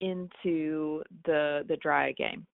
into 0.00 1.02
the 1.24 1.64
the 1.68 1.76
dry 1.76 2.12
game? 2.12 2.44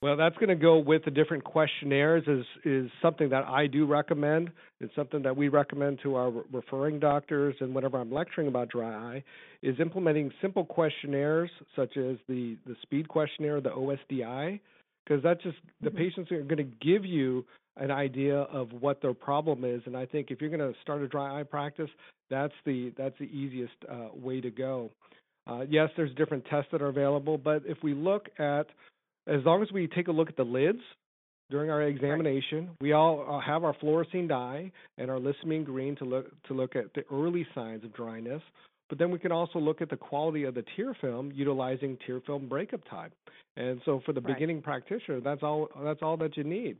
Well, 0.00 0.16
that's 0.16 0.36
going 0.36 0.50
to 0.50 0.54
go 0.54 0.78
with 0.78 1.04
the 1.04 1.10
different 1.10 1.42
questionnaires 1.42 2.22
is 2.28 2.44
is 2.64 2.88
something 3.02 3.30
that 3.30 3.44
I 3.44 3.66
do 3.66 3.84
recommend. 3.84 4.50
It's 4.80 4.94
something 4.94 5.22
that 5.22 5.36
we 5.36 5.48
recommend 5.48 5.98
to 6.04 6.14
our 6.14 6.30
referring 6.52 7.00
doctors 7.00 7.56
and 7.60 7.74
whenever 7.74 7.98
I'm 7.98 8.12
lecturing 8.12 8.46
about 8.46 8.68
dry 8.68 8.94
eye 8.94 9.24
is 9.60 9.74
implementing 9.80 10.30
simple 10.40 10.64
questionnaires 10.64 11.50
such 11.74 11.96
as 11.96 12.16
the 12.28 12.56
the 12.64 12.76
speed 12.82 13.08
questionnaire, 13.08 13.60
the 13.60 13.70
OSDI, 13.70 14.60
because 15.04 15.20
that's 15.24 15.42
just 15.42 15.56
the 15.80 15.88
mm-hmm. 15.88 15.98
patients 15.98 16.30
are 16.30 16.42
going 16.42 16.58
to 16.58 16.86
give 16.86 17.04
you 17.04 17.44
an 17.76 17.90
idea 17.90 18.36
of 18.36 18.68
what 18.80 19.02
their 19.02 19.14
problem 19.14 19.64
is 19.64 19.82
and 19.86 19.96
I 19.96 20.06
think 20.06 20.30
if 20.30 20.40
you're 20.40 20.50
going 20.56 20.72
to 20.72 20.78
start 20.80 21.02
a 21.02 21.08
dry 21.08 21.40
eye 21.40 21.44
practice, 21.44 21.90
that's 22.30 22.54
the 22.64 22.92
that's 22.96 23.18
the 23.18 23.26
easiest 23.26 23.74
uh, 23.90 24.10
way 24.14 24.40
to 24.40 24.50
go. 24.50 24.90
Uh, 25.48 25.62
yes, 25.68 25.88
there's 25.96 26.14
different 26.14 26.44
tests 26.44 26.68
that 26.70 26.82
are 26.82 26.88
available, 26.88 27.36
but 27.36 27.62
if 27.66 27.78
we 27.82 27.94
look 27.94 28.28
at 28.38 28.68
as 29.28 29.44
long 29.44 29.62
as 29.62 29.70
we 29.72 29.86
take 29.86 30.08
a 30.08 30.12
look 30.12 30.28
at 30.28 30.36
the 30.36 30.44
lids 30.44 30.80
during 31.50 31.70
our 31.70 31.82
examination, 31.82 32.66
right. 32.66 32.76
we 32.80 32.92
all 32.92 33.24
uh, 33.28 33.40
have 33.40 33.64
our 33.64 33.74
fluorescein 33.74 34.28
dye 34.28 34.70
and 34.98 35.10
our 35.10 35.18
lissamine 35.18 35.64
green 35.64 35.96
to 35.96 36.04
look 36.04 36.42
to 36.44 36.54
look 36.54 36.76
at 36.76 36.92
the 36.94 37.04
early 37.12 37.46
signs 37.54 37.84
of 37.84 37.94
dryness. 37.94 38.42
But 38.88 38.98
then 38.98 39.10
we 39.10 39.18
can 39.18 39.32
also 39.32 39.58
look 39.58 39.82
at 39.82 39.90
the 39.90 39.96
quality 39.96 40.44
of 40.44 40.54
the 40.54 40.64
tear 40.74 40.94
film 41.00 41.30
utilizing 41.34 41.98
tear 42.06 42.20
film 42.26 42.48
breakup 42.48 42.80
time. 42.88 43.10
And 43.56 43.80
so 43.84 44.00
for 44.06 44.12
the 44.12 44.20
right. 44.20 44.34
beginning 44.34 44.62
practitioner, 44.62 45.20
that's 45.20 45.42
all 45.42 45.68
that's 45.82 46.00
all 46.02 46.16
that 46.18 46.36
you 46.36 46.44
need. 46.44 46.76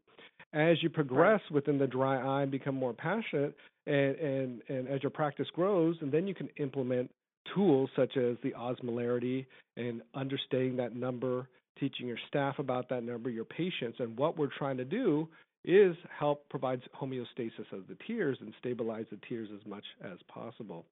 As 0.55 0.83
you 0.83 0.89
progress 0.89 1.41
right. 1.45 1.53
within 1.53 1.79
the 1.79 1.87
dry 1.87 2.17
eye 2.17 2.43
and 2.43 2.51
become 2.51 2.75
more 2.75 2.95
passionate 2.95 3.55
and, 3.87 4.17
and, 4.17 4.63
and 4.69 4.89
as 4.89 5.03
your 5.03 5.11
practice 5.11 5.49
grows, 5.55 5.97
and 6.01 6.13
then 6.13 6.27
you 6.27 6.35
can 6.35 6.49
implement 6.59 7.11
tools 7.55 7.91
such 7.97 8.17
as 8.17 8.37
the 8.43 8.53
osmolarity 8.53 9.47
and 9.77 10.03
understanding 10.15 10.77
that 10.77 10.95
number 10.95 11.49
teaching 11.79 12.07
your 12.07 12.19
staff 12.29 12.59
about 12.59 12.89
that 12.91 13.03
number, 13.03 13.31
your 13.31 13.45
patients, 13.45 13.99
and 14.01 14.17
what 14.19 14.37
we're 14.37 14.51
trying 14.59 14.77
to 14.77 14.85
do 14.85 15.29
is 15.65 15.97
help 16.17 16.49
provide 16.49 16.81
homeostasis 17.01 17.73
of 17.73 17.87
the 17.89 17.97
tears 18.07 18.39
and 18.41 18.53
stabilize 18.59 19.07
the 19.11 19.19
tears 19.29 19.49
as 19.55 19.67
much 19.67 19.85
as 20.05 20.19
possible. 20.29 20.87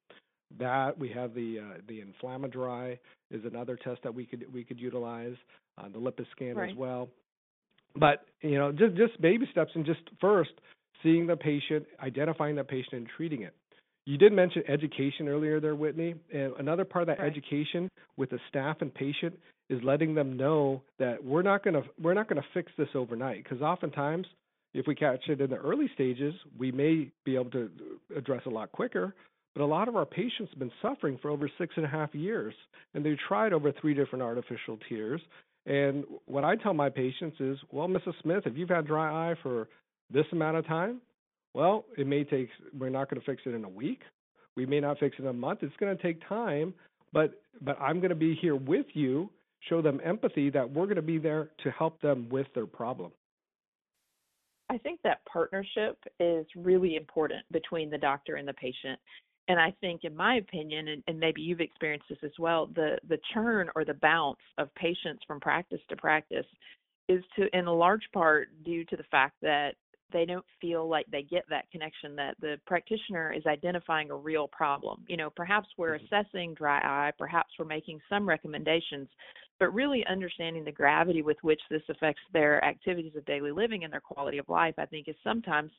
That 0.58 0.98
we 0.98 1.08
have 1.10 1.34
the 1.34 1.58
uh, 1.58 1.80
the 1.88 2.02
InflammaDry 2.02 2.98
is 3.30 3.44
another 3.44 3.76
test 3.76 4.02
that 4.04 4.14
we 4.14 4.24
could 4.26 4.44
we 4.52 4.64
could 4.64 4.78
utilize, 4.78 5.34
uh, 5.78 5.88
the 5.88 5.98
LipiScan 5.98 6.54
right. 6.56 6.70
as 6.70 6.76
well. 6.76 7.08
But 7.96 8.26
you 8.42 8.58
know, 8.58 8.70
just 8.70 8.96
just 8.96 9.20
baby 9.20 9.48
steps 9.50 9.72
and 9.74 9.84
just 9.84 10.00
first 10.20 10.50
seeing 11.02 11.26
the 11.26 11.36
patient, 11.36 11.86
identifying 12.00 12.56
the 12.56 12.64
patient, 12.64 12.94
and 12.94 13.06
treating 13.16 13.42
it. 13.42 13.54
You 14.06 14.16
did 14.16 14.32
mention 14.32 14.62
education 14.68 15.28
earlier 15.28 15.60
there, 15.60 15.75
Whitney. 15.75 16.14
And 16.32 16.52
another 16.58 16.84
part 16.84 17.02
of 17.02 17.08
that 17.08 17.18
right. 17.18 17.30
education 17.30 17.90
with 18.16 18.30
the 18.30 18.38
staff 18.48 18.76
and 18.80 18.94
patient 18.94 19.36
is 19.68 19.80
letting 19.82 20.14
them 20.14 20.36
know 20.36 20.82
that 20.98 21.22
we're 21.22 21.42
not 21.42 21.64
going 21.64 21.75
to 21.75 21.82
we're 22.00 22.14
not 22.14 22.28
going 22.28 22.40
to 22.40 22.48
fix 22.54 22.70
this 22.78 22.88
overnight 22.94 23.42
because 23.42 23.60
oftentimes 23.60 24.26
if 24.75 24.86
we 24.86 24.94
catch 24.94 25.28
it 25.28 25.40
in 25.40 25.50
the 25.50 25.56
early 25.56 25.90
stages, 25.94 26.34
we 26.58 26.70
may 26.70 27.10
be 27.25 27.34
able 27.34 27.50
to 27.50 27.70
address 28.16 28.42
a 28.46 28.50
lot 28.50 28.70
quicker. 28.72 29.14
But 29.54 29.62
a 29.62 29.66
lot 29.66 29.88
of 29.88 29.96
our 29.96 30.04
patients 30.04 30.50
have 30.50 30.58
been 30.58 30.72
suffering 30.82 31.18
for 31.20 31.30
over 31.30 31.50
six 31.56 31.72
and 31.76 31.86
a 31.86 31.88
half 31.88 32.14
years, 32.14 32.52
and 32.92 33.04
they've 33.04 33.16
tried 33.26 33.54
over 33.54 33.72
three 33.72 33.94
different 33.94 34.22
artificial 34.22 34.78
tears. 34.86 35.22
And 35.64 36.04
what 36.26 36.44
I 36.44 36.56
tell 36.56 36.75
my 36.75 36.90
patients 36.90 37.38
is, 37.40 37.56
well, 37.72 37.88
Mrs. 37.88 38.12
Smith, 38.22 38.42
if 38.44 38.54
you've 38.54 38.68
had 38.68 38.86
dry 38.86 39.30
eye 39.30 39.34
for 39.42 39.68
this 40.12 40.26
amount 40.30 40.58
of 40.58 40.66
time, 40.66 41.00
well, 41.56 41.86
it 41.96 42.06
may 42.06 42.22
take, 42.22 42.50
we're 42.78 42.90
not 42.90 43.08
going 43.08 43.18
to 43.18 43.25
fix 43.25 43.40
it 43.46 43.54
in 43.54 43.64
a 43.64 43.68
week, 43.68 44.02
We 44.56 44.66
may 44.66 44.78
not 44.78 44.98
fix 44.98 45.16
it 45.18 45.22
in 45.22 45.28
a 45.28 45.32
month. 45.32 45.60
It's 45.62 45.75
going 45.80 45.96
to 45.96 46.02
take 46.02 46.20
time, 46.28 46.75
but 47.14 47.40
but 47.62 47.80
I'm 47.80 47.98
going 48.00 48.10
to 48.10 48.14
be 48.14 48.34
here 48.34 48.54
with 48.54 48.84
you. 48.92 49.30
Show 49.70 49.80
them 49.80 49.98
empathy 50.04 50.50
that 50.50 50.70
we're 50.70 50.84
going 50.84 50.96
to 50.96 51.02
be 51.02 51.16
there 51.16 51.48
to 51.64 51.70
help 51.70 51.98
them 52.02 52.28
with 52.28 52.46
their 52.54 52.66
problem. 52.66 53.10
I 54.68 54.76
think 54.76 55.00
that 55.02 55.25
partnership 55.25 55.96
is 56.20 56.44
really 56.54 56.96
important 56.96 57.40
between 57.50 57.88
the 57.88 57.96
doctor 57.96 58.36
and 58.36 58.46
the 58.46 58.52
patient. 58.52 59.00
And 59.48 59.58
I 59.58 59.75
think, 59.80 60.04
in 60.04 60.14
my 60.14 60.34
opinion, 60.36 60.88
and, 60.88 61.02
and, 61.06 61.18
maybe 61.18 61.40
you've 61.40 61.60
experienced 61.60 62.06
this 62.10 62.18
as 62.22 62.38
well, 62.38 62.66
the 62.66 62.98
the 63.08 63.18
churn 63.32 63.70
or 63.75 63.86
the 63.86 63.94
bounce 63.94 64.44
of 64.58 64.75
patients 64.75 65.22
from 65.26 65.40
practice 65.40 65.80
to 65.88 65.96
practice 65.96 66.46
is 67.08 67.22
to, 67.36 67.46
in 67.56 67.66
a 67.66 67.72
large 67.72 68.06
part, 68.12 68.48
due 68.64 68.84
to 68.84 68.96
the 68.96 69.04
fact 69.10 69.36
that 69.40 69.76
they 70.12 70.25
don't 70.25 70.44
feel 70.60 70.88
like 70.88 71.06
they 71.10 71.22
get 71.22 71.44
that 71.48 71.70
connection 71.70 72.14
that 72.16 72.36
the 72.40 72.58
practitioner 72.66 73.32
is 73.32 73.44
identifying 73.46 74.10
a 74.10 74.16
real 74.16 74.48
problem. 74.48 75.04
You 75.08 75.16
know, 75.16 75.30
perhaps 75.30 75.68
we're 75.76 75.98
mm-hmm. 75.98 76.14
assessing 76.14 76.54
dry 76.54 76.78
eye, 76.78 77.12
perhaps 77.18 77.50
we're 77.58 77.64
making 77.64 78.00
some 78.08 78.28
recommendations, 78.28 79.08
but 79.58 79.75
really 79.75 80.04
understanding 80.06 80.64
the 80.64 80.72
gravity 80.72 81.22
with 81.22 81.38
which 81.42 81.60
this 81.70 81.82
affects 81.88 82.22
their 82.32 82.64
activities 82.64 83.16
of 83.16 83.25
daily 83.25 83.52
living 83.52 83.84
and 83.84 83.92
their 83.92 84.00
quality 84.00 84.38
of 84.38 84.48
life, 84.48 84.75
I 84.78 84.86
think 84.86 85.08
is 85.08 85.16
sometimes, 85.25 85.72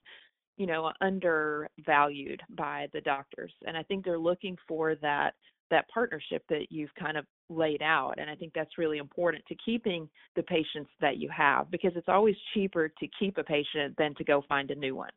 you 0.57 0.65
know, 0.65 0.91
undervalued 1.01 2.41
by 2.49 2.87
the 2.93 3.01
doctors. 3.01 3.51
And 3.65 3.77
I 3.77 3.83
think 3.83 4.03
they're 4.03 4.19
looking 4.19 4.57
for 4.67 4.95
that 4.95 5.35
that 5.71 5.87
partnership 5.89 6.43
that 6.49 6.67
you've 6.69 6.93
kind 6.95 7.17
of 7.17 7.25
laid 7.49 7.81
out. 7.81 8.15
And 8.17 8.29
I 8.29 8.35
think 8.35 8.53
that's 8.53 8.77
really 8.77 8.97
important 8.97 9.45
to 9.47 9.55
keeping 9.63 10.09
the 10.35 10.43
patients 10.43 10.89
that 11.01 11.17
you 11.17 11.29
have 11.35 11.71
because 11.71 11.91
it's 11.95 12.09
always 12.09 12.35
cheaper 12.53 12.89
to 12.89 13.07
keep 13.19 13.37
a 13.37 13.43
patient 13.43 13.95
than 13.97 14.15
to 14.15 14.23
go 14.23 14.43
find 14.47 14.71
a 14.71 14.75
new 14.75 14.95
one. 14.95 15.11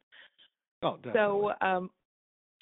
Oh, 0.83 0.97
definitely. 0.97 1.21
So, 1.21 1.53
um, 1.61 1.91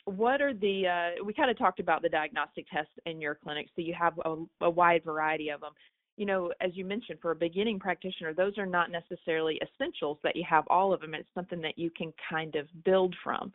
what 0.04 0.40
are 0.40 0.54
the, 0.54 0.87
uh, 0.87 1.25
we 1.25 1.35
kind 1.35 1.50
of 1.50 1.59
talked 1.59 1.80
about 1.80 2.00
the 2.00 2.09
diagnostic 2.09 2.66
tests 2.73 2.92
in 3.04 3.21
your 3.21 3.35
clinic, 3.35 3.68
so 3.76 3.83
you 3.83 3.95
have 3.99 4.18
a, 4.25 4.37
a 4.62 4.71
wide 4.71 5.04
variety 5.04 5.50
of 5.50 5.61
them. 5.61 5.73
You 6.16 6.26
know, 6.26 6.52
as 6.61 6.71
you 6.75 6.85
mentioned, 6.85 7.18
for 7.21 7.30
a 7.30 7.37
beginning 7.37 7.78
practitioner, 7.78 8.33
those 8.33 8.57
are 8.59 8.66
not 8.66 8.90
necessarily 8.90 9.61
essentials 9.62 10.18
that 10.25 10.35
you 10.35 10.45
have 10.49 10.64
all 10.68 10.92
of 10.92 11.00
them. 11.00 11.14
It's 11.14 11.28
something 11.35 11.61
that 11.61 11.78
you 11.78 11.90
can 11.90 12.12
kind 12.28 12.57
of 12.57 12.66
build 12.85 13.14
from. 13.23 13.52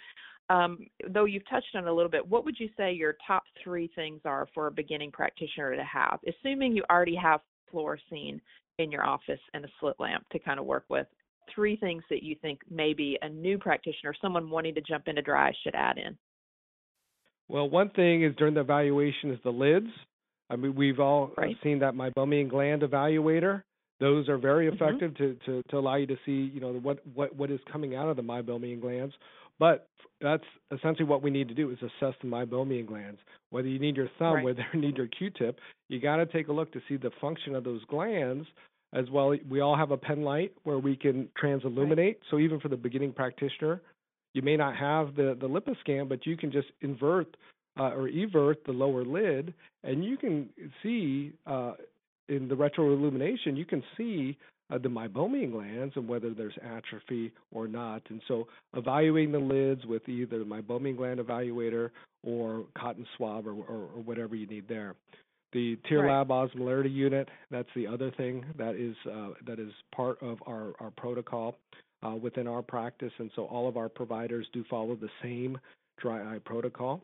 Um, 0.54 0.86
though 1.10 1.26
you've 1.26 1.50
touched 1.50 1.76
on 1.76 1.88
it 1.88 1.90
a 1.90 1.94
little 1.94 2.12
bit, 2.12 2.28
what 2.28 2.46
would 2.46 2.60
you 2.60 2.70
say 2.78 2.94
your 2.94 3.16
top 3.26 3.44
three 3.64 3.90
things 3.96 4.22
are 4.24 4.48
for 4.54 4.68
a 4.68 4.72
beginning 4.72 5.12
practitioner 5.12 5.76
to 5.76 5.84
have, 5.84 6.20
assuming 6.28 6.76
you 6.76 6.84
already 6.92 7.16
have 7.16 7.42
fluorescein 7.74 8.40
in 8.78 8.92
your 8.92 9.04
office 9.04 9.40
and 9.56 9.66
a 9.66 9.68
slit 9.80 9.96
lamp 10.00 10.24
to 10.32 10.38
kind 10.38 10.60
of 10.60 10.68
work 10.68 10.86
with? 10.90 11.08
Three 11.54 11.76
things 11.78 12.04
that 12.12 12.22
you 12.22 12.36
think 12.42 12.60
maybe 12.70 13.18
a 13.24 13.30
new 13.30 13.58
practitioner, 13.58 14.14
someone 14.22 14.50
wanting 14.50 14.76
to 14.76 14.82
jump 14.82 15.08
into 15.08 15.24
dry, 15.24 15.52
should 15.64 15.76
add 15.76 15.98
in. 15.98 16.16
Well, 17.50 17.68
one 17.70 17.90
thing 17.90 18.24
is 18.24 18.36
during 18.38 18.54
the 18.54 18.62
evaluation 18.62 19.32
is 19.32 19.40
the 19.44 19.50
lids. 19.50 19.90
I 20.52 20.56
mean, 20.56 20.76
we've 20.76 21.00
all 21.00 21.32
right. 21.36 21.58
seen 21.64 21.80
that 21.80 21.96
meibomian 21.96 22.50
gland 22.50 22.84
evaluator. 22.84 23.64
Those 24.00 24.30
are 24.30 24.38
very 24.38 24.70
mm-hmm. 24.70 24.84
effective 24.84 25.12
mm-hmm. 25.14 25.52
to, 25.52 25.62
to, 25.62 25.70
to 25.70 25.78
allow 25.78 25.96
you 25.96 26.08
to 26.08 26.18
see, 26.26 26.52
you 26.54 26.60
know, 26.60 26.74
what, 26.74 27.00
what, 27.14 27.36
what 27.36 27.50
is 27.50 27.60
coming 27.72 27.96
out 27.96 28.10
of 28.10 28.18
the 28.18 28.22
meibomian 28.22 28.82
glands. 28.82 29.14
But 29.60 29.88
that's 30.22 30.44
essentially 30.72 31.06
what 31.06 31.22
we 31.22 31.30
need 31.30 31.48
to 31.50 31.54
do 31.54 31.70
is 31.70 31.78
assess 31.80 32.16
the 32.22 32.28
meibomian 32.28 32.88
glands. 32.88 33.20
Whether 33.50 33.68
you 33.68 33.80
need 33.80 33.96
your 33.96 34.10
thumb, 34.18 34.36
right. 34.36 34.46
whether 34.46 34.66
you 34.74 34.82
need 34.82 34.98
your 34.98 35.08
Q-tip, 35.08 35.60
you 35.90 36.00
got 36.00 36.18
to 36.18 36.26
take 36.26 36.48
a 36.48 36.54
look 36.54 36.72
to 36.74 36.82
see 36.88 36.98
the 36.98 37.12
function 37.22 37.56
of 37.56 37.64
those 37.64 37.84
glands 37.86 38.48
as 38.94 39.10
well. 39.10 39.36
We 39.50 39.60
all 39.62 39.76
have 39.76 39.92
a 39.92 39.98
pen 39.98 40.24
light 40.24 40.54
where 40.64 40.80
we 40.80 40.96
can 40.96 41.30
transilluminate. 41.42 41.98
Right. 41.98 42.20
So 42.32 42.40
even 42.40 42.60
for 42.60 42.70
the 42.70 42.78
beginning 42.78 43.14
practitioner, 43.14 43.82
you 44.34 44.42
may 44.42 44.58
not 44.58 44.76
have 44.76 45.16
the 45.16 45.38
the 45.40 45.48
LipiScan, 45.48 46.10
but 46.10 46.26
you 46.26 46.36
can 46.36 46.52
just 46.52 46.68
invert 46.82 47.36
uh, 47.80 47.92
or 47.92 48.08
evert 48.08 48.64
the 48.66 48.72
lower 48.72 49.04
lid, 49.04 49.54
and 49.84 50.04
you 50.04 50.18
can 50.18 50.50
see 50.82 51.34
uh, 51.46 51.74
in 52.30 52.48
the 52.48 52.56
retroillumination, 52.56 53.58
you 53.58 53.66
can 53.66 53.84
see 53.98 54.38
uh, 54.74 54.78
the 54.78 54.90
meibomian 54.90 55.52
glands 55.52 55.94
and 55.96 56.08
whether 56.08 56.34
there's 56.34 56.58
atrophy 56.64 57.32
or 57.52 57.68
not. 57.68 58.02
And 58.10 58.22
so 58.28 58.48
evaluating 58.76 59.32
the 59.32 59.40
lids 59.40 59.86
with 59.86 60.08
either 60.10 60.40
the 60.40 60.46
meibomian 60.46 60.98
gland 60.98 61.20
evaluator 61.20 61.90
or 62.24 62.66
cotton 62.78 63.06
swab 63.18 63.48
or, 63.48 63.52
or, 63.52 63.90
or 63.96 64.02
whatever 64.04 64.36
you 64.36 64.48
need 64.48 64.68
there. 64.68 64.96
The 65.52 65.78
Tear 65.88 66.06
right. 66.06 66.18
Lab 66.18 66.30
osmolarity 66.30 66.92
unit, 66.92 67.30
that's 67.52 67.70
the 67.76 67.86
other 67.86 68.10
thing 68.12 68.44
that 68.58 68.76
is 68.76 68.96
uh, 69.08 69.34
that 69.46 69.60
is 69.60 69.72
part 69.96 70.22
of 70.24 70.40
our, 70.48 70.74
our 70.80 70.90
protocol 70.98 71.56
uh, 72.02 72.16
within 72.16 72.48
our 72.48 72.64
practice. 72.64 73.12
And 73.20 73.30
so 73.36 73.46
all 73.46 73.68
of 73.70 73.78
our 73.78 73.90
providers 73.90 74.48
do 74.52 74.64
follow 74.68 74.96
the 74.96 75.10
same 75.22 75.60
dry 76.00 76.36
eye 76.36 76.40
protocol. 76.44 77.02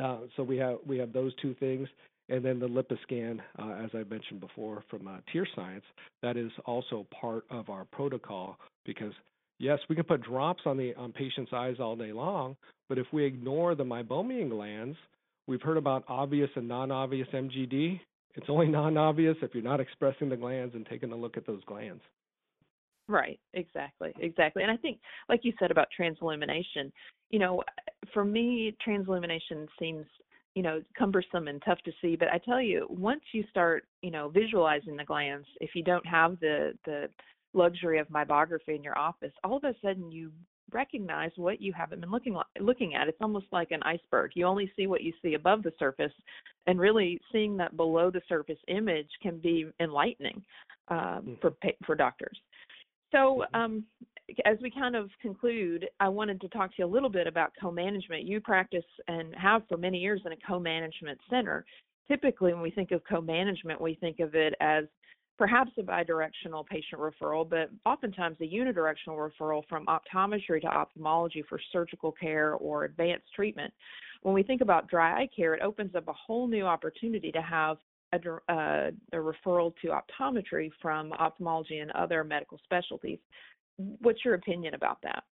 Uh, 0.00 0.18
so 0.36 0.42
we 0.42 0.56
have 0.56 0.78
we 0.86 0.98
have 0.98 1.12
those 1.12 1.32
two 1.40 1.54
things, 1.54 1.88
and 2.32 2.42
then 2.42 2.58
the 2.58 2.66
LipiScan, 2.66 3.40
uh, 3.58 3.84
as 3.84 3.90
I 3.92 4.04
mentioned 4.08 4.40
before 4.40 4.82
from 4.88 5.06
uh, 5.06 5.18
TearScience, 5.32 5.82
that 6.22 6.38
is 6.38 6.50
also 6.64 7.06
part 7.20 7.44
of 7.50 7.68
our 7.68 7.84
protocol 7.84 8.56
because 8.86 9.12
yes, 9.58 9.78
we 9.90 9.94
can 9.94 10.04
put 10.04 10.22
drops 10.22 10.62
on 10.64 10.78
the 10.78 10.94
on 10.94 11.12
patients' 11.12 11.52
eyes 11.52 11.76
all 11.78 11.94
day 11.94 12.10
long, 12.10 12.56
but 12.88 12.96
if 12.96 13.06
we 13.12 13.24
ignore 13.24 13.74
the 13.74 13.84
meibomian 13.84 14.48
glands, 14.48 14.96
we've 15.46 15.60
heard 15.60 15.76
about 15.76 16.04
obvious 16.08 16.48
and 16.56 16.66
non-obvious 16.66 17.28
MGD. 17.34 18.00
It's 18.34 18.46
only 18.48 18.68
non-obvious 18.68 19.36
if 19.42 19.50
you're 19.52 19.62
not 19.62 19.80
expressing 19.80 20.30
the 20.30 20.36
glands 20.36 20.74
and 20.74 20.86
taking 20.86 21.12
a 21.12 21.16
look 21.16 21.36
at 21.36 21.46
those 21.46 21.62
glands. 21.64 22.00
Right, 23.08 23.38
exactly, 23.52 24.14
exactly. 24.20 24.62
And 24.62 24.72
I 24.72 24.76
think, 24.78 25.00
like 25.28 25.40
you 25.42 25.52
said 25.58 25.70
about 25.70 25.88
transillumination, 25.98 26.90
you 27.28 27.38
know, 27.38 27.62
for 28.14 28.24
me, 28.24 28.74
transillumination 28.86 29.66
seems 29.78 30.06
you 30.54 30.62
know 30.62 30.82
cumbersome 30.98 31.48
and 31.48 31.62
tough 31.64 31.78
to 31.84 31.92
see 32.00 32.16
but 32.16 32.28
i 32.28 32.38
tell 32.38 32.60
you 32.60 32.86
once 32.90 33.22
you 33.32 33.44
start 33.50 33.84
you 34.02 34.10
know 34.10 34.28
visualizing 34.28 34.96
the 34.96 35.04
glands 35.04 35.46
if 35.60 35.70
you 35.74 35.82
don't 35.82 36.06
have 36.06 36.38
the 36.40 36.72
the 36.84 37.08
luxury 37.54 37.98
of 37.98 38.08
meibography 38.08 38.74
in 38.74 38.82
your 38.82 38.96
office 38.98 39.32
all 39.44 39.56
of 39.56 39.64
a 39.64 39.74
sudden 39.82 40.10
you 40.10 40.30
recognize 40.72 41.30
what 41.36 41.60
you 41.60 41.72
haven't 41.72 42.00
been 42.00 42.10
looking 42.10 42.36
looking 42.60 42.94
at. 42.94 43.08
It's 43.08 43.18
almost 43.20 43.46
like 43.52 43.70
an 43.70 43.82
iceberg. 43.82 44.32
You 44.34 44.46
only 44.46 44.72
see 44.76 44.86
what 44.86 45.02
you 45.02 45.12
see 45.22 45.34
above 45.34 45.62
the 45.62 45.72
surface 45.78 46.12
and 46.66 46.80
really 46.80 47.20
seeing 47.30 47.56
that 47.58 47.76
below 47.76 48.10
the 48.10 48.22
surface 48.28 48.58
image 48.68 49.08
can 49.20 49.38
be 49.38 49.66
enlightening 49.80 50.42
um, 50.88 50.98
mm-hmm. 50.98 51.34
for 51.40 51.52
for 51.84 51.94
doctors 51.94 52.38
so 53.12 53.44
um, 53.54 53.84
as 54.44 54.56
we 54.60 54.70
kind 54.70 54.96
of 54.96 55.10
conclude, 55.20 55.88
I 56.00 56.08
wanted 56.08 56.40
to 56.40 56.48
talk 56.48 56.70
to 56.70 56.76
you 56.78 56.86
a 56.86 56.86
little 56.86 57.10
bit 57.10 57.26
about 57.26 57.52
co-management. 57.60 58.24
You 58.24 58.40
practice 58.40 58.84
and 59.08 59.34
have 59.36 59.62
for 59.68 59.76
many 59.76 59.98
years 59.98 60.22
in 60.24 60.32
a 60.32 60.36
co-management 60.46 61.18
center. 61.30 61.64
Typically, 62.08 62.52
when 62.52 62.62
we 62.62 62.70
think 62.70 62.90
of 62.90 63.02
co-management, 63.08 63.80
we 63.80 63.94
think 63.94 64.20
of 64.20 64.34
it 64.34 64.54
as 64.60 64.84
perhaps 65.38 65.70
a 65.78 65.82
bidirectional 65.82 66.66
patient 66.66 67.00
referral, 67.00 67.48
but 67.48 67.70
oftentimes 67.84 68.36
a 68.40 68.44
unidirectional 68.44 69.16
referral 69.16 69.62
from 69.68 69.86
optometry 69.86 70.60
to 70.60 70.66
ophthalmology 70.66 71.42
for 71.48 71.60
surgical 71.72 72.12
care 72.12 72.54
or 72.54 72.84
advanced 72.84 73.26
treatment. 73.34 73.72
When 74.22 74.34
we 74.34 74.42
think 74.42 74.60
about 74.60 74.88
dry 74.88 75.22
eye 75.22 75.28
care, 75.34 75.54
it 75.54 75.62
opens 75.62 75.94
up 75.94 76.06
a 76.08 76.12
whole 76.12 76.46
new 76.46 76.64
opportunity 76.64 77.32
to 77.32 77.42
have 77.42 77.78
a, 78.12 78.52
uh, 78.52 78.90
a, 79.12 79.16
referral 79.16 79.72
to 79.82 79.88
optometry 79.88 80.70
from 80.80 81.12
ophthalmology 81.14 81.78
and 81.78 81.90
other 81.92 82.24
medical 82.24 82.58
specialties 82.64 83.18
what's 84.00 84.24
your 84.24 84.34
opinion 84.34 84.74
about 84.74 84.98
that? 85.02 85.24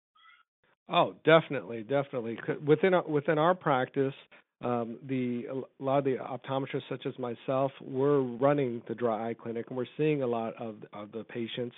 Oh, 0.89 1.15
definitely, 1.23 1.83
definitely. 1.83 2.37
Within 2.65 2.93
our, 2.93 3.07
within 3.07 3.37
our 3.37 3.53
practice, 3.53 4.13
um, 4.61 4.97
the 5.07 5.45
a 5.51 5.83
lot 5.83 5.99
of 5.99 6.03
the 6.03 6.15
optometrists, 6.15 6.89
such 6.89 7.05
as 7.05 7.17
myself, 7.19 7.71
we're 7.81 8.21
running 8.21 8.81
the 8.87 8.95
dry 8.95 9.29
eye 9.29 9.33
clinic, 9.33 9.67
and 9.69 9.77
we're 9.77 9.85
seeing 9.97 10.23
a 10.23 10.27
lot 10.27 10.53
of 10.59 10.75
of 10.93 11.11
the 11.11 11.23
patients. 11.23 11.75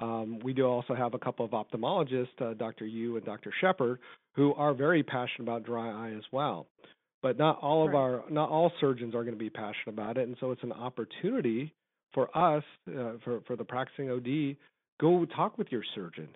Um, 0.00 0.38
we 0.44 0.52
do 0.52 0.64
also 0.64 0.94
have 0.94 1.14
a 1.14 1.18
couple 1.18 1.44
of 1.44 1.52
ophthalmologists, 1.52 2.40
uh, 2.40 2.54
Dr. 2.54 2.86
Yu 2.86 3.16
and 3.16 3.24
Dr. 3.24 3.52
Shepard, 3.60 3.98
who 4.34 4.54
are 4.54 4.72
very 4.72 5.02
passionate 5.02 5.42
about 5.42 5.64
dry 5.64 5.88
eye 5.88 6.14
as 6.16 6.22
well. 6.30 6.66
But 7.20 7.36
not 7.36 7.58
all 7.60 7.84
of 7.84 7.92
right. 7.92 7.98
our, 7.98 8.24
not 8.30 8.48
all 8.48 8.70
surgeons 8.80 9.14
are 9.14 9.24
going 9.24 9.34
to 9.34 9.38
be 9.38 9.50
passionate 9.50 9.88
about 9.88 10.18
it, 10.18 10.28
and 10.28 10.36
so 10.38 10.52
it's 10.52 10.62
an 10.62 10.72
opportunity 10.72 11.72
for 12.14 12.28
us, 12.36 12.62
uh, 12.88 13.14
for 13.24 13.40
for 13.46 13.56
the 13.56 13.64
practicing 13.64 14.10
OD, 14.10 14.56
Go 15.00 15.24
talk 15.26 15.58
with 15.58 15.68
your 15.70 15.82
surgeon. 15.94 16.28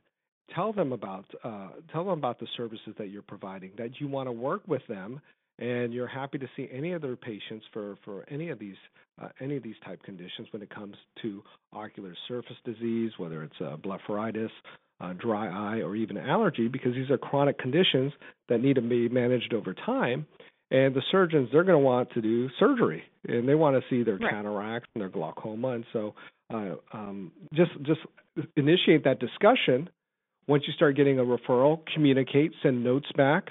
Tell 0.55 0.73
them 0.73 0.93
about 0.93 1.25
uh, 1.43 1.69
tell 1.93 2.05
them 2.05 2.19
about 2.19 2.39
the 2.39 2.47
services 2.57 2.95
that 2.99 3.11
you're 3.11 3.23
providing. 3.23 3.73
That 3.77 4.01
you 4.01 4.09
want 4.09 4.29
to 4.29 4.33
work 4.33 4.63
with 4.69 4.83
them, 4.89 5.21
and 5.59 5.93
you're 5.93 6.07
happy 6.07 6.39
to 6.39 6.49
see 6.57 6.69
any 6.73 6.93
of 6.93 7.03
their 7.03 7.17
patients 7.17 7.65
for 7.73 7.97
for 8.05 8.25
any 8.29 8.51
of 8.51 8.59
these 8.59 8.77
uh, 9.21 9.29
any 9.41 9.57
of 9.57 9.63
these 9.63 9.77
type 9.85 10.03
conditions 10.03 10.49
when 10.53 10.63
it 10.63 10.71
comes 10.71 10.97
to 11.23 11.43
ocular 11.73 12.15
surface 12.29 12.57
disease, 12.65 13.13
whether 13.19 13.43
it's 13.43 13.61
uh, 13.61 13.77
blepharitis, 13.77 14.51
uh, 15.01 15.13
dry 15.15 15.49
eye, 15.49 15.81
or 15.81 15.97
even 15.97 16.17
allergy, 16.17 16.69
because 16.69 16.95
these 16.95 17.11
are 17.11 17.19
chronic 17.19 17.59
conditions 17.59 18.13
that 18.49 18.61
need 18.61 18.75
to 18.75 18.83
be 18.83 19.09
managed 19.09 19.55
over 19.55 19.75
time. 19.75 20.27
And 20.73 20.95
the 20.95 21.03
surgeons, 21.11 21.51
they're 21.53 21.65
going 21.65 21.81
to 21.81 21.85
want 21.85 22.11
to 22.15 22.21
do 22.23 22.49
surgery, 22.59 23.03
and 23.29 23.47
they 23.49 23.55
want 23.55 23.77
to 23.77 23.83
see 23.91 24.03
their 24.05 24.17
right. 24.17 24.31
cataracts 24.33 24.89
and 24.95 25.03
their 25.03 25.11
glaucoma. 25.11 25.69
And 25.77 25.85
so, 25.93 26.15
uh, 26.53 26.75
um, 26.95 27.31
just 27.55 27.73
just 27.83 28.01
initiate 28.57 29.05
that 29.05 29.19
discussion. 29.21 29.91
Once 30.49 30.65
you 30.67 30.73
start 30.73 30.97
getting 30.97 31.19
a 31.19 31.23
referral, 31.23 31.81
communicate, 31.95 32.53
send 32.63 32.83
notes 32.83 33.11
back. 33.17 33.45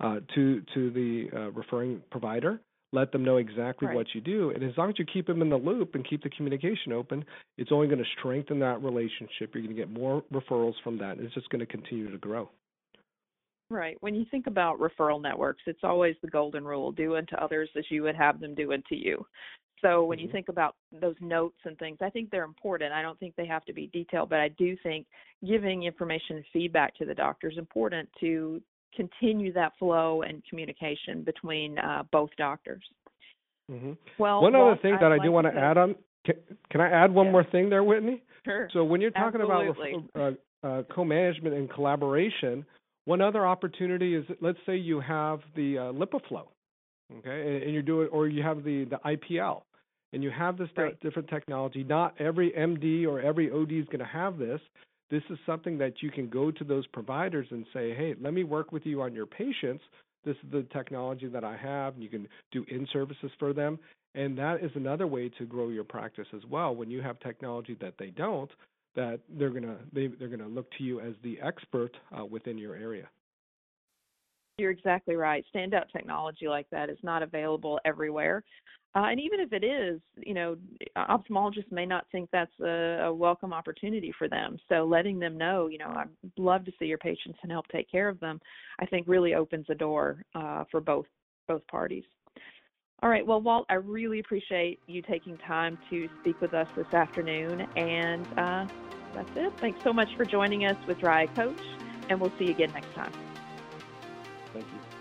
uh, 0.00 0.18
to 0.34 0.60
to 0.74 0.90
the 0.90 1.28
uh, 1.34 1.50
referring 1.52 2.02
provider. 2.10 2.60
Let 2.92 3.10
them 3.12 3.24
know 3.24 3.38
exactly 3.38 3.88
Right. 3.88 3.96
what 3.96 4.06
you 4.14 4.20
do, 4.20 4.50
and 4.50 4.62
as 4.62 4.76
long 4.76 4.88
as 4.90 4.98
you 4.98 5.04
keep 5.04 5.26
them 5.26 5.42
in 5.42 5.50
the 5.50 5.56
loop 5.56 5.94
and 5.96 6.04
keep 6.08 6.22
the 6.22 6.30
communication 6.30 6.92
open, 6.92 7.24
it's 7.58 7.72
only 7.72 7.86
going 7.88 7.98
to 7.98 8.10
strengthen 8.18 8.58
that 8.60 8.82
relationship. 8.82 9.54
You're 9.54 9.62
going 9.64 9.74
to 9.76 9.82
get 9.84 9.90
more 9.90 10.22
referrals 10.32 10.74
from 10.84 10.98
that, 10.98 11.16
and 11.16 11.20
it's 11.26 11.34
just 11.34 11.48
going 11.50 11.60
to 11.60 11.66
continue 11.66 12.10
to 12.10 12.18
grow. 12.18 12.48
Right. 13.74 13.96
When 14.00 14.14
you 14.14 14.24
think 14.30 14.46
about 14.46 14.78
referral 14.78 15.20
networks, 15.20 15.62
it's 15.66 15.82
always 15.82 16.14
the 16.22 16.30
golden 16.30 16.64
rule 16.64 16.92
do 16.92 17.16
unto 17.16 17.34
others 17.34 17.68
as 17.76 17.84
you 17.90 18.04
would 18.04 18.14
have 18.14 18.38
them 18.38 18.54
do 18.54 18.72
unto 18.72 18.94
you. 18.94 19.26
So 19.82 20.04
when 20.04 20.20
you 20.20 20.28
Mhm. 20.28 20.32
think 20.32 20.48
about 20.48 20.76
those 20.92 21.16
notes 21.20 21.58
and 21.64 21.76
things, 21.78 21.98
I 22.00 22.08
think 22.08 22.30
they're 22.30 22.44
important. 22.44 22.92
I 22.92 23.02
don't 23.02 23.18
think 23.18 23.34
they 23.34 23.46
have 23.46 23.64
to 23.64 23.72
be 23.72 23.88
detailed, 23.88 24.28
but 24.30 24.38
I 24.38 24.48
do 24.48 24.76
think 24.76 25.08
giving 25.44 25.82
information 25.82 26.36
and 26.36 26.46
feedback 26.52 26.94
to 26.94 27.04
the 27.04 27.16
doctor 27.16 27.48
is 27.48 27.58
important 27.58 28.08
to 28.20 28.62
continue 28.94 29.52
that 29.54 29.76
flow 29.76 30.22
and 30.22 30.42
communication 30.48 31.22
between 31.22 31.76
uh, 31.80 32.04
both 32.12 32.30
doctors. 32.36 32.84
hmm 33.68 33.94
Well, 34.18 34.40
One 34.40 34.54
other 34.54 34.76
thing 34.76 34.94
I'd 34.94 35.00
that 35.00 35.10
I 35.10 35.16
like 35.16 35.22
do 35.22 35.32
want 35.32 35.48
to 35.48 35.56
add 35.56 35.76
on. 35.76 35.96
Can, 36.24 36.36
can 36.70 36.80
I 36.80 36.88
add 36.88 37.12
one 37.12 37.32
more 37.32 37.44
thing 37.44 37.68
there, 37.68 37.82
Whitney? 37.82 38.22
Sure. 38.44 38.70
So 38.72 38.84
when 38.84 39.00
you're 39.00 39.10
talking 39.10 39.40
Absolutely. 39.40 40.08
about 40.14 40.38
uh, 40.62 40.66
uh, 40.66 40.82
co-management 40.94 41.54
and 41.54 41.68
collaboration, 41.68 42.64
one 43.06 43.20
other 43.20 43.46
opportunity 43.46 44.14
is 44.14 44.24
let's 44.40 44.58
say 44.66 44.76
you 44.76 45.00
have 45.00 45.40
the 45.56 45.78
uh, 45.78 45.82
LipiFlow, 45.92 46.46
okay, 47.18 47.40
and, 47.54 47.62
and 47.64 47.72
you're 47.72 47.82
doing, 47.82 48.08
or 48.08 48.28
you 48.28 48.42
have 48.42 48.64
the 48.64 48.84
the 48.84 48.98
IPL, 49.04 49.62
and 50.12 50.22
you 50.22 50.30
have 50.30 50.56
this 50.56 50.68
Right. 50.76 50.98
different 51.00 51.28
technology. 51.28 51.84
Not 51.84 52.14
every 52.20 52.50
MD 52.52 53.06
or 53.06 53.20
every 53.20 53.50
OD 53.50 53.72
is 53.72 53.86
going 53.86 53.98
to 53.98 54.04
have 54.04 54.38
this. 54.38 54.60
This 55.10 55.22
is 55.30 55.38
something 55.44 55.78
that 55.78 56.02
you 56.02 56.10
can 56.10 56.28
go 56.28 56.50
to 56.50 56.64
those 56.64 56.86
providers 56.88 57.46
and 57.50 57.66
say, 57.74 57.94
hey, 57.94 58.14
let 58.20 58.32
me 58.32 58.42
work 58.42 58.72
with 58.72 58.86
you 58.86 59.02
on 59.02 59.14
your 59.14 59.26
patients. 59.26 59.84
This 60.24 60.36
is 60.42 60.50
the 60.50 60.62
technology 60.72 61.28
that 61.28 61.44
I 61.44 61.56
have, 61.56 61.94
and 61.94 62.02
you 62.02 62.08
can 62.08 62.26
do 62.50 62.64
in 62.68 62.88
services 62.92 63.30
for 63.38 63.52
them. 63.52 63.78
And 64.14 64.38
that 64.38 64.64
is 64.64 64.70
another 64.74 65.06
way 65.06 65.28
to 65.38 65.44
grow 65.44 65.68
your 65.68 65.84
practice 65.84 66.26
as 66.34 66.42
well. 66.48 66.74
When 66.74 66.90
you 66.90 67.02
have 67.02 67.20
technology 67.20 67.76
that 67.80 67.94
they 67.98 68.10
don't, 68.10 68.50
that 68.96 69.20
they're 69.38 69.50
gonna 69.50 69.76
they 69.92 70.06
they're 70.06 70.28
gonna 70.28 70.48
look 70.48 70.70
to 70.78 70.84
you 70.84 71.00
as 71.00 71.14
the 71.22 71.40
expert 71.40 71.96
uh, 72.16 72.24
within 72.24 72.58
your 72.58 72.74
area. 72.74 73.08
You're 74.58 74.70
exactly 74.70 75.16
right. 75.16 75.44
Standout 75.54 75.90
technology 75.92 76.46
like 76.46 76.68
that 76.70 76.88
is 76.88 76.98
not 77.02 77.22
available 77.22 77.80
everywhere. 77.84 78.44
Uh, 78.96 79.06
and 79.10 79.18
even 79.18 79.40
if 79.40 79.52
it 79.52 79.64
is, 79.64 80.00
you 80.24 80.34
know, 80.34 80.56
ophthalmologists 80.96 81.72
may 81.72 81.84
not 81.84 82.06
think 82.12 82.28
that's 82.30 82.52
a, 82.60 83.06
a 83.06 83.12
welcome 83.12 83.52
opportunity 83.52 84.14
for 84.16 84.28
them. 84.28 84.56
So 84.68 84.84
letting 84.84 85.18
them 85.18 85.36
know, 85.36 85.66
you 85.66 85.78
know, 85.78 85.88
I'd 85.88 86.08
love 86.38 86.64
to 86.66 86.72
see 86.78 86.84
your 86.84 86.98
patients 86.98 87.40
and 87.42 87.50
help 87.50 87.66
take 87.68 87.90
care 87.90 88.08
of 88.08 88.20
them, 88.20 88.40
I 88.78 88.86
think 88.86 89.08
really 89.08 89.34
opens 89.34 89.66
the 89.66 89.74
door 89.74 90.22
uh, 90.36 90.64
for 90.70 90.80
both 90.80 91.06
both 91.48 91.66
parties. 91.66 92.04
All 93.04 93.10
right. 93.10 93.26
Well, 93.26 93.42
Walt, 93.42 93.66
I 93.68 93.74
really 93.74 94.18
appreciate 94.18 94.80
you 94.86 95.02
taking 95.02 95.36
time 95.36 95.76
to 95.90 96.08
speak 96.22 96.40
with 96.40 96.54
us 96.54 96.66
this 96.74 96.86
afternoon. 96.94 97.66
And 97.76 98.26
uh, 98.38 98.66
that's 99.14 99.28
it. 99.36 99.52
Thanks 99.58 99.78
so 99.84 99.92
much 99.92 100.16
for 100.16 100.24
joining 100.24 100.64
us 100.64 100.76
with 100.86 101.00
Dry 101.00 101.26
Coach, 101.26 101.60
and 102.08 102.18
we'll 102.18 102.32
see 102.38 102.46
you 102.46 102.52
again 102.52 102.72
next 102.72 102.94
time. 102.94 103.12
Thank 104.54 104.64
you. 104.72 104.93